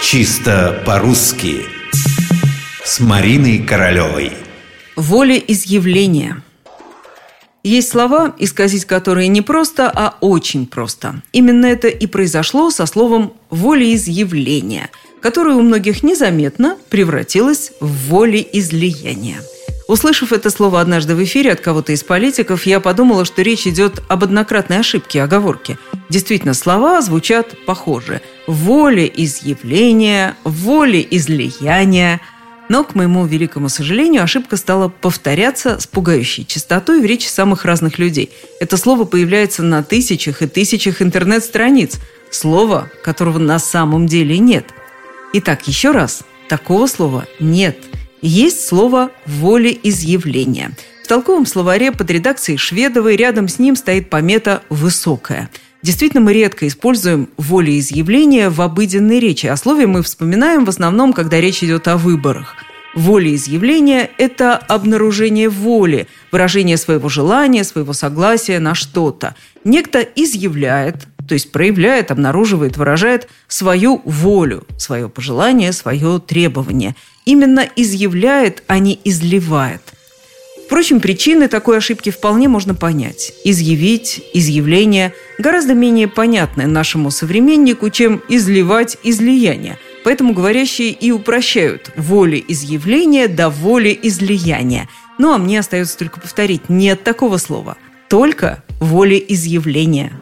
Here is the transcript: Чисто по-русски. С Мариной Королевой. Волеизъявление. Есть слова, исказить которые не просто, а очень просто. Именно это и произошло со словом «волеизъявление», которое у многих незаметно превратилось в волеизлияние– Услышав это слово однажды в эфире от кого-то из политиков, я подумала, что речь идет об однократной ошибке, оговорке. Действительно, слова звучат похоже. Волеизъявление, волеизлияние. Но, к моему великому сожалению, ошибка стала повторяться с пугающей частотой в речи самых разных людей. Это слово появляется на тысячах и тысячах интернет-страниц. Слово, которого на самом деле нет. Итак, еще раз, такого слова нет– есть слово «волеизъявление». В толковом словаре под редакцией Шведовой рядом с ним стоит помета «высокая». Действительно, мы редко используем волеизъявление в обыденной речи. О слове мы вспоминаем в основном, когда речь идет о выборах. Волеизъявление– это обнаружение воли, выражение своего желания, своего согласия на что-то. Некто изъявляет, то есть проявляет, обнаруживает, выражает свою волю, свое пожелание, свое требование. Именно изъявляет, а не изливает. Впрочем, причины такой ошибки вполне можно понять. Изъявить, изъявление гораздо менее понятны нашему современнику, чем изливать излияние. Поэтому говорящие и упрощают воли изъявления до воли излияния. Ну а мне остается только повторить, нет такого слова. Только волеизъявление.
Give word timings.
Чисто 0.00 0.80
по-русски. 0.86 1.66
С 2.84 3.00
Мариной 3.00 3.58
Королевой. 3.58 4.32
Волеизъявление. 4.96 6.42
Есть 7.64 7.90
слова, 7.90 8.34
исказить 8.38 8.84
которые 8.84 9.26
не 9.28 9.42
просто, 9.42 9.90
а 9.92 10.16
очень 10.20 10.66
просто. 10.66 11.22
Именно 11.32 11.66
это 11.66 11.88
и 11.88 12.06
произошло 12.06 12.70
со 12.70 12.86
словом 12.86 13.34
«волеизъявление», 13.50 14.88
которое 15.20 15.56
у 15.56 15.62
многих 15.62 16.04
незаметно 16.04 16.78
превратилось 16.88 17.72
в 17.80 18.10
волеизлияние– 18.10 19.40
Услышав 19.88 20.34
это 20.34 20.50
слово 20.50 20.82
однажды 20.82 21.14
в 21.14 21.24
эфире 21.24 21.50
от 21.50 21.60
кого-то 21.60 21.92
из 21.92 22.04
политиков, 22.04 22.66
я 22.66 22.78
подумала, 22.78 23.24
что 23.24 23.40
речь 23.40 23.66
идет 23.66 24.02
об 24.08 24.22
однократной 24.22 24.80
ошибке, 24.80 25.22
оговорке. 25.22 25.78
Действительно, 26.10 26.52
слова 26.52 27.00
звучат 27.00 27.54
похоже. 27.64 28.20
Волеизъявление, 28.46 30.36
волеизлияние. 30.44 32.20
Но, 32.68 32.84
к 32.84 32.94
моему 32.94 33.24
великому 33.24 33.70
сожалению, 33.70 34.22
ошибка 34.22 34.58
стала 34.58 34.90
повторяться 34.90 35.80
с 35.80 35.86
пугающей 35.86 36.44
частотой 36.44 37.00
в 37.00 37.06
речи 37.06 37.26
самых 37.26 37.64
разных 37.64 37.98
людей. 37.98 38.30
Это 38.60 38.76
слово 38.76 39.06
появляется 39.06 39.62
на 39.62 39.82
тысячах 39.82 40.42
и 40.42 40.46
тысячах 40.46 41.00
интернет-страниц. 41.00 41.96
Слово, 42.30 42.90
которого 43.02 43.38
на 43.38 43.58
самом 43.58 44.06
деле 44.06 44.38
нет. 44.38 44.66
Итак, 45.32 45.66
еще 45.66 45.92
раз, 45.92 46.24
такого 46.46 46.86
слова 46.88 47.24
нет– 47.40 47.78
есть 48.22 48.66
слово 48.66 49.10
«волеизъявление». 49.26 50.72
В 51.04 51.08
толковом 51.08 51.46
словаре 51.46 51.90
под 51.90 52.10
редакцией 52.10 52.58
Шведовой 52.58 53.16
рядом 53.16 53.48
с 53.48 53.58
ним 53.58 53.76
стоит 53.76 54.10
помета 54.10 54.62
«высокая». 54.68 55.50
Действительно, 55.82 56.20
мы 56.20 56.32
редко 56.32 56.66
используем 56.66 57.28
волеизъявление 57.36 58.50
в 58.50 58.60
обыденной 58.60 59.20
речи. 59.20 59.46
О 59.46 59.56
слове 59.56 59.86
мы 59.86 60.02
вспоминаем 60.02 60.64
в 60.64 60.68
основном, 60.68 61.12
когда 61.12 61.40
речь 61.40 61.62
идет 61.62 61.86
о 61.86 61.96
выборах. 61.96 62.56
Волеизъявление– 62.94 64.10
это 64.18 64.56
обнаружение 64.56 65.48
воли, 65.48 66.08
выражение 66.32 66.76
своего 66.76 67.08
желания, 67.08 67.62
своего 67.62 67.92
согласия 67.92 68.58
на 68.58 68.74
что-то. 68.74 69.36
Некто 69.62 70.00
изъявляет, 70.00 71.06
то 71.28 71.34
есть 71.34 71.52
проявляет, 71.52 72.10
обнаруживает, 72.10 72.76
выражает 72.76 73.28
свою 73.46 74.00
волю, 74.04 74.64
свое 74.78 75.08
пожелание, 75.08 75.72
свое 75.72 76.20
требование. 76.26 76.96
Именно 77.26 77.68
изъявляет, 77.76 78.62
а 78.66 78.78
не 78.78 78.98
изливает. 79.04 79.82
Впрочем, 80.66 81.00
причины 81.00 81.48
такой 81.48 81.78
ошибки 81.78 82.10
вполне 82.10 82.48
можно 82.48 82.74
понять. 82.74 83.32
Изъявить, 83.44 84.22
изъявление 84.34 85.14
гораздо 85.38 85.74
менее 85.74 86.08
понятны 86.08 86.66
нашему 86.66 87.10
современнику, 87.10 87.90
чем 87.90 88.22
изливать 88.28 88.98
излияние. 89.02 89.78
Поэтому 90.04 90.32
говорящие 90.32 90.90
и 90.90 91.10
упрощают 91.10 91.90
воли 91.96 92.44
изъявления 92.48 93.28
до 93.28 93.50
воли 93.50 93.98
излияния. 94.02 94.88
Ну 95.18 95.32
а 95.32 95.38
мне 95.38 95.58
остается 95.58 95.98
только 95.98 96.20
повторить, 96.20 96.68
нет 96.68 97.02
такого 97.02 97.36
слова. 97.38 97.76
Только 98.08 98.62
волеизъявление. 98.80 100.12